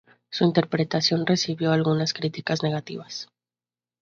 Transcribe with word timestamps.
Su 0.31 0.45
interpretación 0.45 1.27
recibió 1.27 1.71
algunas 1.71 2.13
críticas 2.15 2.63
negativas. 2.63 3.29